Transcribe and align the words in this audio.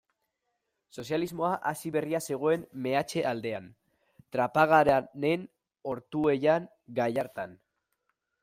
Sozialismoa 0.99 1.51
hasi 1.71 1.91
berria 1.97 2.21
zegoen 2.29 2.63
meatze-aldean, 2.85 3.69
Trapagaranen, 4.37 5.47
Ortuellan, 5.93 6.67
Gallartan. 7.03 7.59